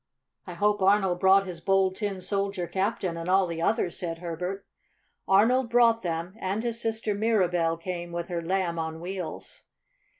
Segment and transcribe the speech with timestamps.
[0.47, 4.65] "I hope Arnold brought his Bold Tin Soldier Captain and all the others," said Herbert.
[5.27, 9.61] Arnold brought them, and his sister Mirabell came with her Lamb on Wheels.